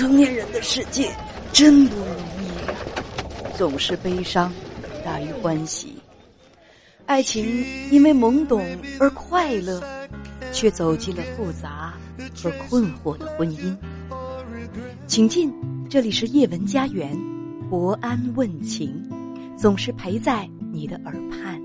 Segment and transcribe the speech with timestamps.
[0.00, 1.14] 成年人的世界
[1.52, 2.06] 真不容
[2.40, 4.50] 易，总是悲伤
[5.04, 5.92] 大于欢喜。
[7.04, 7.44] 爱情
[7.90, 8.64] 因为懵懂
[8.98, 9.78] 而快乐，
[10.52, 11.92] 却走进了复杂
[12.34, 13.76] 和困惑的婚姻。
[15.06, 15.52] 请进，
[15.90, 17.14] 这里是叶文家园，
[17.68, 19.06] 博安问情，
[19.54, 21.60] 总是陪在你的耳畔。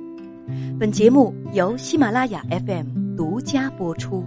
[0.77, 4.25] 本节目由喜马拉雅 FM 独家播出。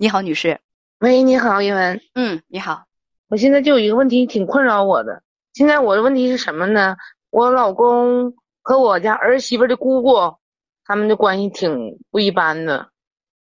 [0.00, 0.60] 你好，女士。
[1.00, 2.00] 喂，你好，叶文。
[2.14, 2.84] 嗯，你好。
[3.28, 5.22] 我现在就有一个问题挺困扰我的。
[5.52, 6.96] 现在我的问题是什么呢？
[7.30, 10.36] 我老公和我家儿媳妇的姑姑，
[10.84, 12.88] 他们的关系挺不一般的。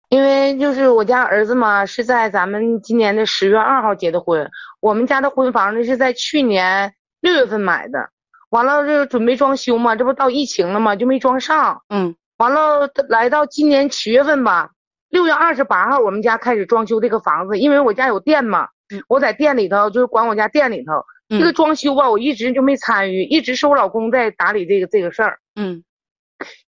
[0.09, 4.48] 因为就是我家儿子嘛，是在咱们今年的十月二号结的婚。
[4.78, 8.11] 我们家的婚房呢是在去年六月份买的，
[8.48, 11.83] 完了这准备装修嘛，这不到疫情了嘛，就没装上。
[11.89, 12.14] 嗯。
[12.37, 14.70] 完了，来到今年七月份吧。
[15.09, 18.69] 六月二十八号，我们家开始装修这个房子，因为我家有店嘛，
[19.06, 20.92] 我在店里头就是管我家店里头
[21.28, 25.39] 这个装修吧，我一直就没参与，一直是我老公在打理这个这个事儿。
[25.55, 25.84] 嗯，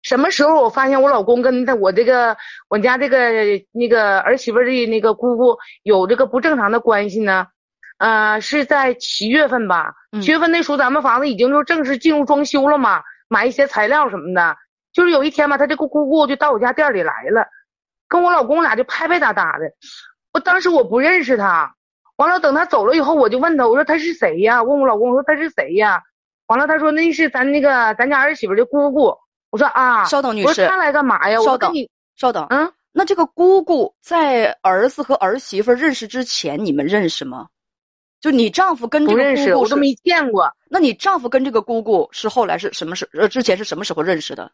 [0.01, 2.37] 什么时候我发现我老公跟他我这个
[2.69, 3.33] 我家这个
[3.73, 7.47] 那个儿媳妇的那个姑姑有这个不正常的关系呢？
[7.97, 9.93] 呃，是在七月份吧？
[10.21, 14.55] 七月份那时候咱们房子已经就正式进入装修了嘛，买一些材料什么的。
[14.93, 17.45] 就是有一天吧，他这个姑姑就到我家店里来了。
[18.07, 19.71] 跟我老公俩就拍拍打打的，
[20.33, 21.75] 我当时我不认识他，
[22.15, 24.63] 完了等他走了以后，我就问他，我说他是谁呀？
[24.63, 26.01] 问我老公我说他是谁呀？
[26.47, 29.15] 完了他说那是咱那个咱家儿媳妇的姑姑。
[29.51, 31.39] 我说啊，稍等女士，他来干嘛呀？
[31.41, 31.71] 稍等，
[32.15, 37.47] 稍等，嗯，那这个姑姑在儿子和儿媳妇认识之前，你们认识吗？
[38.21, 40.51] 就你丈夫跟这个姑姑，我都没见过。
[40.67, 43.07] 那你丈夫跟这个姑姑是后来是什么时？
[43.13, 44.51] 呃，之前是什么时候认识的？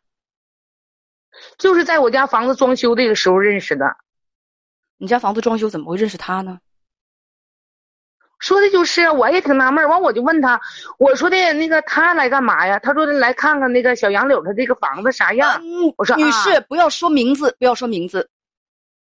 [1.57, 3.97] 就是在我家房子装修这个时候认识的。
[4.97, 6.59] 你家房子装修怎么会认识他呢？
[8.37, 9.87] 说的就是，我也挺纳闷。
[9.87, 10.59] 完我就问他，
[10.99, 12.77] 我说的那个他来干嘛呀？
[12.79, 15.61] 他说的来看看那个小杨柳他这个房子啥样。
[15.97, 18.29] 我说女士不要说名字，不要说名字。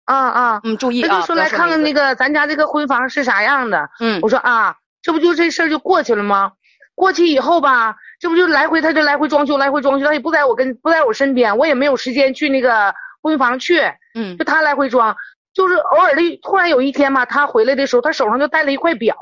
[0.05, 1.09] 啊啊，嗯，注意啊。
[1.09, 3.91] 他就说来看看那个咱家这个婚房是啥样的。
[4.01, 6.53] 嗯，我说啊，这不就这事儿就过去了吗？
[6.95, 7.97] 过去以后吧。
[8.19, 13.81] 这不就来回，他就来回装修，来回装修，他也不在我跟不在我身边，我也没有时间去那个婚房去，
[14.15, 15.17] 嗯，就他来回装，
[15.55, 19.17] 就是偶尔的，突然有一天嘛，他回来的时候，他手上就带了一块表，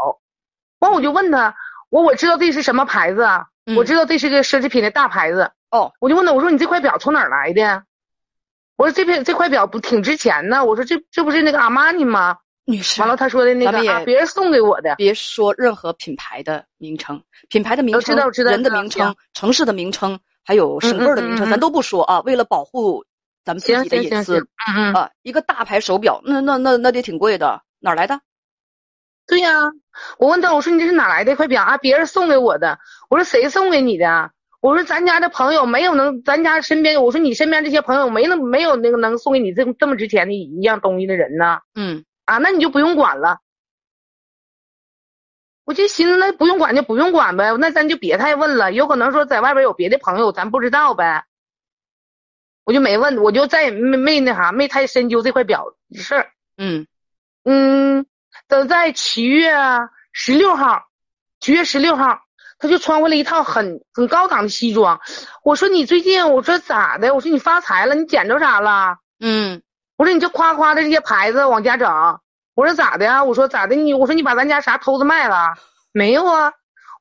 [0.79, 1.55] 完我就问他，
[1.91, 3.47] 我我知道这是什么牌子啊，
[3.77, 7.83] 我知道这是个奢侈品的大牌子，哦，我就问他，我说你这块表从哪儿来的？
[8.77, 10.65] 我说这片这块表不挺值钱呢？
[10.65, 12.39] 我说这这不是那个阿玛尼吗？
[12.69, 22.21] 女士，完了，他说的那个别人送给我的，别说任何品牌的名称，品牌的名称、人的名称、城市的名称，还有省份的名称，咱都不说啊。
[22.23, 23.05] 为了保护
[23.45, 24.45] 咱们自己的隐私，
[24.95, 28.21] 啊，一个大牌手表，那那那那得挺贵的，哪来的？
[29.29, 29.73] 对呀，
[30.19, 31.79] 我问他，我说你这是哪来的一块表啊？
[31.79, 32.81] 别人送给我的。
[33.09, 34.33] 我说谁送给你的？
[34.61, 41.61] 我说咱家的朋友没有能，咱家身边，我说你身边这些朋友没能没有那个能送给你这这么值钱的一样东西的人呢？
[41.77, 42.05] 嗯。
[42.27, 43.39] 啊，那你就不用管了。
[45.65, 48.73] 我就寻思，那不用管就不用管呗，那咱就别太问了。
[48.73, 51.25] 有可能说在外边有别的朋友，咱不知道呗。
[52.65, 56.31] 我就没问，我就再也没没那啥，没太深究这块表的事儿。
[56.57, 56.87] 嗯
[57.45, 58.07] 嗯，
[58.49, 59.57] 等在七月
[60.13, 60.85] 十六号，
[61.41, 62.21] 七月十六号，
[62.59, 65.01] 他就穿回了一套很很高档的西装。
[65.45, 67.15] 我说你最近，我说咋的？
[67.15, 67.95] 我说你发财了？
[67.95, 68.99] 你捡着啥了？
[69.21, 69.63] 嗯。
[69.97, 72.21] 我说你这夸夸的这些牌子往家整，
[72.55, 73.25] 我说咋的呀？
[73.25, 73.75] 我说咋的？
[73.75, 75.55] 你我说你把咱家啥偷子卖了？
[75.93, 76.53] 没有啊。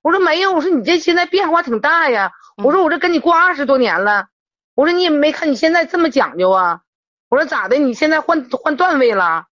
[0.02, 0.54] 我说没有。
[0.54, 2.32] 我说你这现在变化挺大呀。
[2.58, 4.28] 我说我这跟你过二十多年了。
[4.76, 6.82] 我说你也没看你现在这么讲究啊。
[7.28, 7.76] 我说咋的？
[7.78, 9.48] 你现在换换段位了？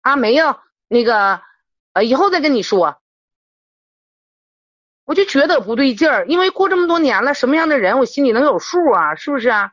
[0.00, 1.42] 啊没有，那个
[1.92, 2.98] 呃以后再跟你说。
[5.04, 9.14] 我就觉得不对劲儿，因为过这么多年了，什么样的人我心里能有数啊？
[9.14, 9.72] 是不是啊？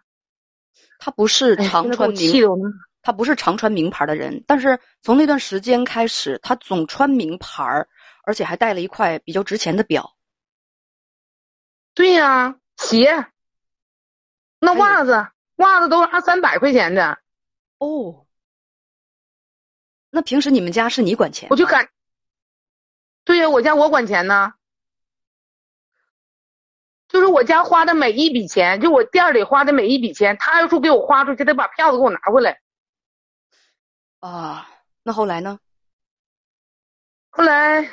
[1.03, 2.31] 他不是常穿名，
[3.01, 7.85] 他不是常穿名牌的人，但是从那段时间开始，他总穿名牌，
[8.23, 10.15] 而且还带了一块比较值钱的表。
[11.93, 13.27] 对呀，鞋，
[14.59, 15.27] 那袜子，
[15.57, 17.19] 袜子都二三百块钱的。
[17.79, 18.25] 哦，
[20.09, 21.49] 那平时你们家是你管钱？
[21.51, 21.89] 我就感，
[23.25, 24.53] 对呀，我家我管钱呢。
[27.13, 32.59] 就是我家花的每一笔钱，就我店里花的每一笔钱，他要说给我花出去，得把票子给我拿回来。
[34.19, 34.67] 啊，
[35.03, 35.59] 那后来呢？
[37.29, 37.87] 后来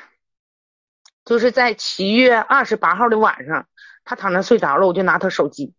[1.26, 3.68] 就是在七月二十八号的晚上，
[4.04, 5.74] 他躺那睡着了，我就拿他手机，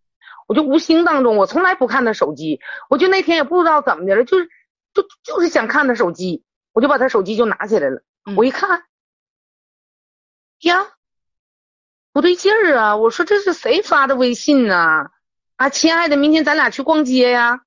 [0.47, 4.47] 我就无形当中，我从来不看他手机，我就那天也不知道怎么的了，就是
[4.93, 8.03] 就就是想看他手机，我就把他手机就拿起来了，
[8.37, 8.85] 我一看，
[10.59, 10.93] 呀，
[12.13, 12.95] 不对劲儿啊！
[12.97, 15.11] 我说这是谁发的微信呢？
[15.55, 17.61] 啊，亲爱的，明天咱俩去逛街呀。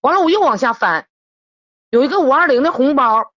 [0.00, 1.06] 完了，我又往下翻，
[1.90, 3.32] 有一个五二零的红包，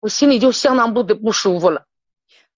[0.00, 1.84] 我心里就相当不不舒服了。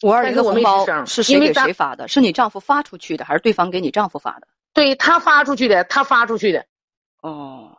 [0.03, 2.07] 五二零的红包是谁给谁发的？
[2.09, 4.47] 是你丈夫发出去的，还是对方给你丈夫发的？
[4.73, 6.65] 对他发出去的，他发出去的。
[7.21, 7.77] 哦，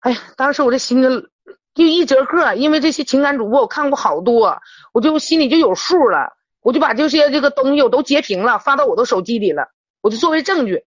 [0.00, 1.28] 哎呀，当时我这心里
[1.74, 6.36] 就一折个，因为这些情感主播我看过好多，我就心里就有数了。
[6.64, 9.68] 我就把这些这个东西我都截屏了，发到我的手机里了，
[10.00, 10.86] 我就作为证据。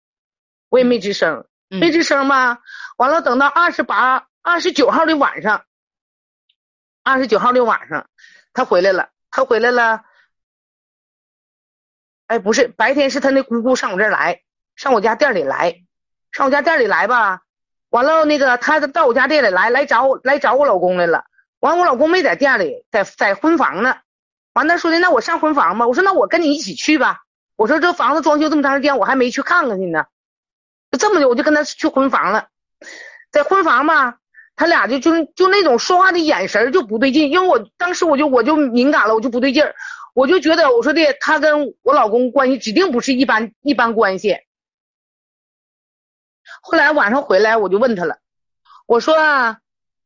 [0.69, 2.61] 我也没吱声，没吱声吧。
[2.97, 5.65] 完了，等到二十八、二十九号的晚上，
[7.03, 8.09] 二十九号的晚上，
[8.53, 10.01] 他回来了，他回来了。
[12.25, 14.41] 哎，不是，白天是他那姑姑上我这儿来，
[14.75, 15.83] 上我家店里来，
[16.31, 17.43] 上我家店里来吧。
[17.89, 21.25] 完了，那个他到我家店里来，来找我，来找我老公来了。
[21.59, 23.99] 完，我老公没在店里，在在婚房呢。
[24.57, 25.87] 完，他说的，那我上婚房吧。
[25.87, 27.19] 我说，那我跟你一起去吧。
[27.55, 30.05] 我说，这房子装修这么长时间，我还没去看看去呢。
[30.91, 32.47] 就这么的，我就跟他去婚房了。
[33.31, 34.17] 在婚房吧，
[34.55, 39.63] 他俩就就就那种说话的眼神就不对劲，因为我当时我就我就敏感了，我就不对劲。
[40.13, 44.39] 我就觉得，我说的他跟我老公关系指定不是一般一般关系。
[46.61, 48.17] 后来晚上回来，我就问他了，
[48.87, 49.15] 我说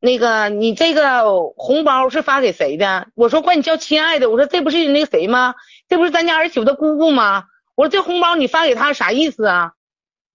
[0.02, 3.08] 那个你这个红包是发给谁的？
[3.14, 5.54] 我说管你叫亲爱的，我说这不是那个谁吗？
[5.88, 7.46] 这不是咱家儿媳妇的姑姑吗？
[7.76, 9.74] 我说这红包你发给她啥意思啊？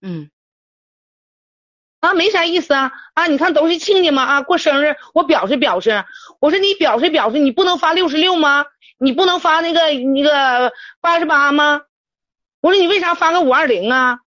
[0.01, 0.31] 嗯，
[1.99, 3.27] 啊没啥意思啊啊！
[3.27, 6.05] 你看都是亲家嘛啊，过生日我表示表示。
[6.39, 8.65] 我说你表示表示，你不能发六十六吗？
[8.97, 10.71] 你不能发那个那个
[11.01, 11.81] 八十八吗？
[12.61, 14.19] 我说你为啥发个五二零啊？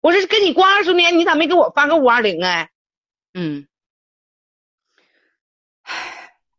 [0.00, 2.70] 我说跟你过二十年，你咋没给我发个五二零哎？
[3.34, 3.66] 嗯，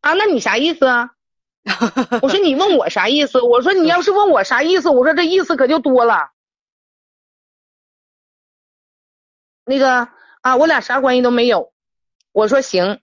[0.04, 1.12] 啊，那你啥意思啊？
[2.22, 3.42] 我说你问我啥意思？
[3.42, 6.32] 我说你要是问我啥意思，我说这意思可就多了。
[9.64, 10.10] 那个
[10.42, 11.72] 啊，我俩啥关系都没有。
[12.34, 13.00] 我说行，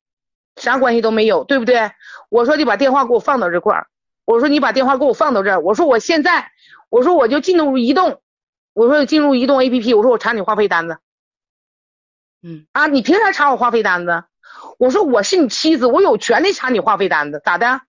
[0.57, 1.93] 啥关系都没有，对不对？
[2.29, 3.87] 我说你把电话给我放到这块儿。
[4.27, 5.61] 我说你把电话给我放到这儿。
[5.61, 6.53] 我说我现在，
[6.91, 8.21] 我说我就进入移动，
[8.75, 9.95] 我说进入移动 A P P。
[9.95, 10.99] 我说我查你话费单子。
[12.43, 14.25] 嗯啊，你凭啥查我话费单子？
[14.81, 17.83] 我说我是你妻子，我有权利查你话费单子，咋的？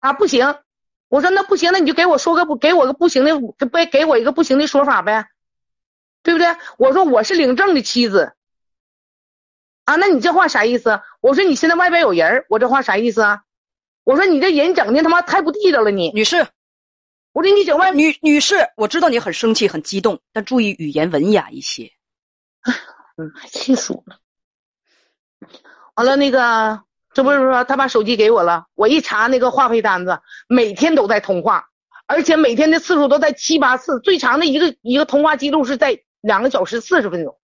[0.00, 0.56] 啊，不行。
[1.08, 5.28] 我说那不行，那你就给我说个不，给我个不行的，不给我一个不行的说法呗，
[6.22, 6.56] 对不对？
[6.78, 8.32] 我说我是领证的妻子。
[9.84, 11.02] 啊，那你这话啥意思？
[11.20, 13.42] 我说你现在外边有人，我这话啥意思啊？
[14.04, 16.46] 我说你这人整的他妈太不地道了，你女士，
[17.32, 21.92] 我说你整外女女士，我知道你很生气很激动，但注意语言文雅一些。
[23.18, 24.16] 嗯，气死我了。
[25.96, 26.82] 完了，那个
[27.12, 31.68] 这不是说他把手机给我了，我一查那个话费单子，每天都在通话，
[32.06, 37.36] 而且每天的次数都在七八次，最长的一个一个通话记录是在两个小时四十分钟。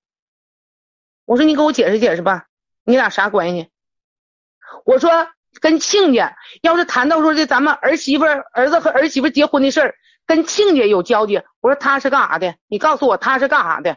[1.25, 2.47] 我说你给我解释解释吧，
[2.85, 3.69] 你俩啥关系？
[4.85, 5.29] 我说
[5.61, 9.95] 跟亲家，要是谈到说这咱们儿媳妇儿子和儿媳妇结婚的事儿，
[10.27, 11.43] 跟亲家有交集。
[11.61, 12.55] 我说他是干啥的？
[12.69, 13.97] 你告诉我他是干啥的？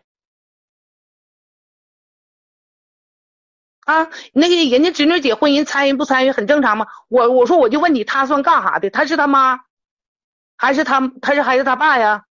[3.87, 6.87] 啊，那个人家侄女结婚，人参与不参与很正常吗？
[7.07, 8.89] 我我说我就问你，他算干啥的？
[8.89, 9.61] 他是他妈，
[10.57, 12.25] 还是他他是还是他爸呀？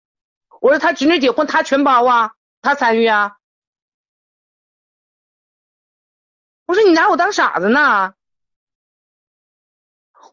[0.60, 3.36] 我说他侄女结婚，他全包啊，他参与啊？
[6.66, 8.14] 我说你拿我当傻子呢？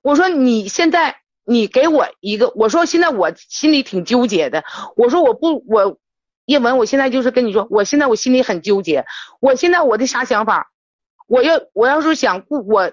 [0.01, 4.63] 我说你现在你给我一个，我说现在我心里挺纠结的。
[4.95, 5.99] 我说我不我
[6.45, 9.05] 叶文，我现在就是跟你说，我现在我心里很纠结。
[9.39, 10.70] 我现在我的啥想法？
[11.31, 12.91] 我要我要是想顾我，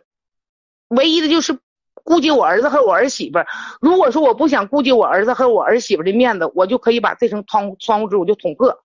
[0.86, 1.58] 唯一的就是
[2.04, 3.40] 顾及我儿子和我儿媳妇。
[3.80, 8.84] 如果说我不想顾及我儿子和我儿媳妇的面子，我就可以把这层窗窗户纸我就捅破。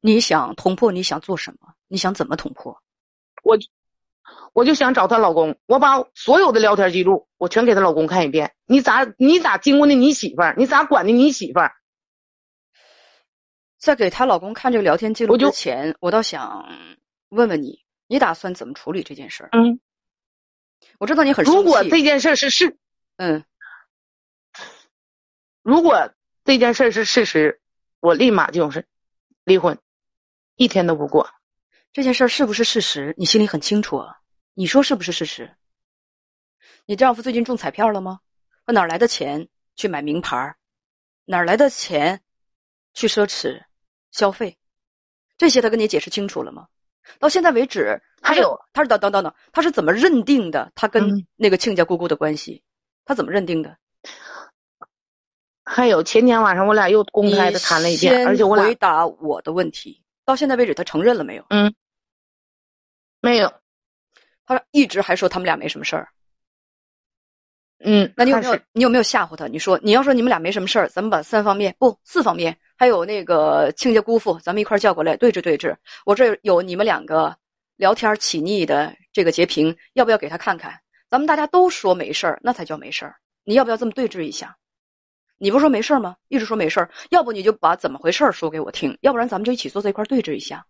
[0.00, 0.90] 你想捅破？
[0.90, 1.74] 你想做什么？
[1.88, 2.80] 你想怎么捅破？
[3.42, 3.58] 我。
[4.54, 8.54] 我就想找她老公，我把所有的聊天记录我全给她老公看一遍。
[8.64, 10.54] 你咋你咋经过的你媳妇儿？
[10.56, 11.72] 你咋管的你媳妇儿？
[13.78, 16.66] 在给她老公看这个聊天记录之前，我倒想
[17.28, 19.48] 问问你，你打算怎么处理这件事儿？
[19.52, 19.80] 嗯，
[20.98, 22.76] 我知道你很如果这件事是事，
[23.16, 23.44] 嗯，
[25.62, 26.12] 如果
[26.44, 27.60] 这件事是事实，
[28.00, 28.86] 我立马就是
[29.44, 29.78] 离婚，
[30.54, 31.30] 一天都不过。
[31.92, 33.14] 这件事是不是事实？
[33.16, 34.20] 你心里很清楚啊。
[34.54, 35.56] 你说是不是事实？
[36.84, 38.20] 你丈夫最近中彩票了吗？
[38.64, 40.54] 他哪来的钱去买名牌？
[41.24, 42.22] 哪来的钱
[42.94, 43.64] 去奢侈
[44.12, 44.56] 消费？
[45.36, 46.68] 这些他跟你解释清楚了吗？
[47.18, 50.72] 到现在为止，还有他是等等等等，他是怎么认定的？
[50.74, 52.62] 他跟那个亲家姑姑的关系，
[53.04, 53.76] 他怎么认定的？
[55.64, 61.44] 还有前天晚上我俩又公开的谈了一遍，而且我俩回答我的问题，到现在为止他承认了没有？
[61.50, 61.74] 嗯，
[63.20, 63.52] 没有，
[64.46, 66.08] 他一直还说他们俩没什么事儿。
[67.88, 69.46] 嗯，那你有没有你有没有吓唬他？
[69.46, 75.76] 你说你要说你们俩没什么事儿，咱们把三方面不四方面，还有那个亲家姑父，咱们一块叫过来对质对质。
[76.04, 77.36] 我这有你们两个
[77.76, 80.74] 聊天起腻的这个截屏，要不要给他看看？
[81.08, 83.14] 咱们大家都说没事儿，那才叫没事儿。
[83.44, 84.56] 你要不要这么对质一下？
[85.38, 86.16] 你不说没事儿吗？
[86.26, 90.66] 一直说没事儿，要不你就把怎么回事儿说给我听，要不然咱们就一起坐在一块对质一下。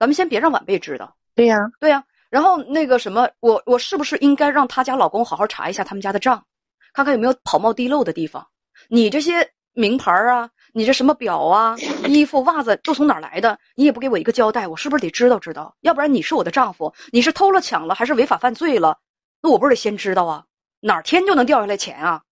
[0.00, 1.16] 咱们先别让晚辈知道。
[1.36, 2.04] 对呀，对呀。
[2.36, 6.44] 然后那个什么，我我是不是应该让他家老公好好查一下他们家的账，
[6.92, 8.46] 看看有没有跑冒滴漏的地方？
[8.90, 11.74] 你这些名牌啊，你这什么表啊、
[12.06, 13.58] 衣服、袜子都从哪来的？
[13.74, 15.74] 你也不给我一个交代，我是不是得知道知道？
[15.80, 18.98] 要不然你是我的丈夫，你是偷了抢了还是违法犯罪了？
[19.40, 20.44] 那我不是得先知道啊？
[20.80, 22.22] 哪天就能掉下来钱啊？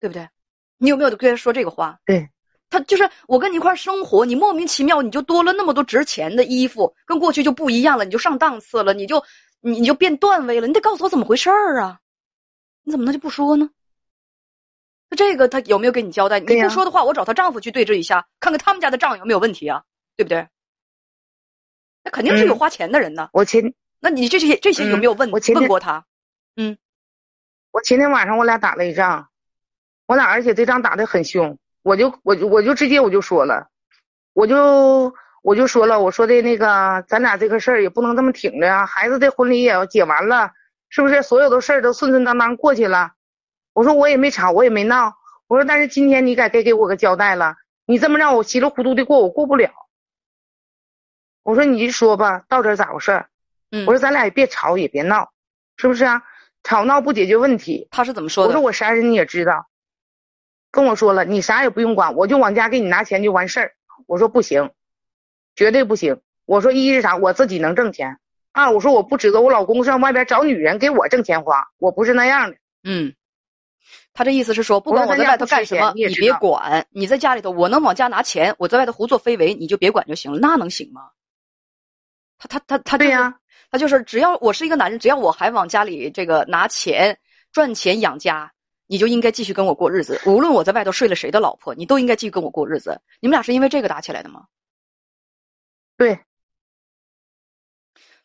[0.00, 0.28] 对不对？
[0.78, 2.00] 你有没有跟他说这个话？
[2.04, 2.28] 对。
[2.74, 9.22] 他就是我跟你一块生活，你莫名其妙你就多了那么多值钱的衣服，跟过去就不一样了，你就上档次了，你就
[9.60, 12.00] 你你就变段位了，你得告诉我怎么回事儿啊？
[12.82, 13.70] 你怎么能就不说呢？
[15.08, 16.40] 那这个他有没有给你交代？
[16.40, 19.84] 你不说的话，我找她丈夫去对质一下，看看他们家的账有没有问题啊？
[20.16, 20.48] 对不对？
[22.02, 23.28] 那肯定是有花钱的人呢。
[23.32, 26.04] 我前，那你这些这些有没有问问过他？
[26.56, 26.76] 嗯，
[27.70, 29.28] 我前天晚上我俩打了一仗，
[30.06, 31.56] 我俩而且这仗打的很凶。
[31.84, 33.68] 我就我就我就直接我就说了，
[34.32, 40.52] 我就我就说了，我说的那个咱俩这个事儿也不能这么挺着啊，孩子的婚礼也要结完了，
[40.88, 41.22] 是不是？
[41.22, 43.12] 所有的事儿都顺顺当当过去了。
[43.74, 45.12] 我说我也没吵，我也没闹。
[45.46, 49.70] 我说但是今天你该该给我个交代了，你这么让我稀里糊涂的过，我过不了。
[51.42, 53.26] 我说你就说吧，到底咋回事？
[53.70, 55.32] 嗯，我说咱俩也别吵也别闹，
[55.76, 56.22] 是不是啊？
[56.62, 57.88] 吵闹不解决问题。
[57.90, 58.48] 他是怎么说的？
[58.48, 59.66] 我说我啥人你也知道。
[60.74, 63.74] 跟我说了，你啥也不用管，我就往家给你拿钱就完事儿。
[64.08, 64.72] 我说不行，
[65.54, 66.20] 绝对不行。
[66.46, 68.16] 我说一是啥，我自己能挣钱；
[68.50, 72.56] 二我说我不指责我老公上外边找女人给我挣钱花，我不是那样的。
[72.82, 73.14] 嗯，
[74.14, 76.84] 他这意思是说，不管我在外头干什么，你别管。
[76.90, 80.40] 你在家里头，我能往家拿钱，我在外头胡作非为，你就别管就行了。
[80.40, 81.02] 那能行吗？
[82.36, 83.36] 他他他他对呀，
[83.70, 87.16] 他就是只要我是一个男人，只要我还往家里这个拿钱
[87.52, 88.50] 赚钱养家。
[88.86, 93.00] 你就应该继续跟我过日子，无论我在外头睡了谁的老婆，你都应该继续跟我过日子。
[93.20, 94.46] 你们俩是因为这个打起来的吗？
[95.96, 96.24] 对。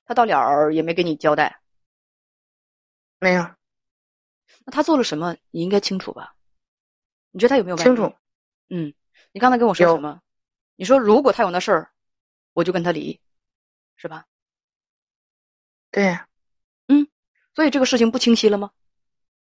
[0.06, 1.62] 他到了也没给你交代。
[3.20, 3.44] 没有。
[4.66, 5.38] 那他做了什么？
[5.52, 6.36] 你应该清楚吧？
[7.32, 8.14] 你觉得他有没有清楚？
[8.70, 8.94] 嗯。
[9.32, 10.22] 你刚才跟我说什么？
[10.76, 11.92] 你说如果他有那事儿，
[12.54, 13.22] 我就跟他离，
[13.96, 14.26] 是吧？
[15.92, 16.20] 对。
[16.88, 17.08] 嗯。
[17.54, 18.72] 所以这个事情不清晰了吗？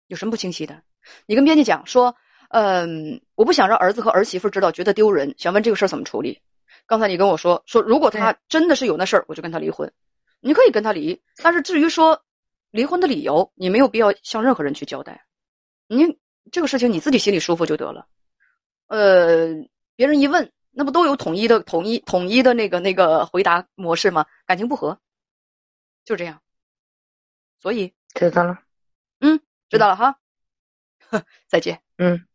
[0.08, 0.84] 有什么不清晰的？
[1.26, 2.16] 你跟编辑讲说，
[2.50, 5.34] 嗯，我不想让儿子和儿媳妇知道，觉得丢人。
[5.38, 6.42] 想问这个事儿怎么处理？
[6.86, 9.92] 刚才你跟我说说，如果他真的是有那事儿，我就跟他离婚。
[10.40, 12.24] 你可以跟他离，但是至于说
[12.72, 15.26] 离婚的理由，你没有必要向任何人去交代。
[15.88, 16.18] 你
[16.52, 18.08] 这个事情你自己心里舒服就得了。
[18.88, 19.48] 呃，
[19.96, 24.26] 别人一问，那不都有统一的、统一、统一的那个那个回答模式吗？
[24.46, 25.00] 感情不和，
[26.04, 26.42] 就这样。
[27.60, 28.60] 所以知道了。
[29.20, 29.40] 嗯。
[29.68, 30.20] 知道了哈，
[31.48, 31.80] 再见。
[31.98, 32.26] 嗯。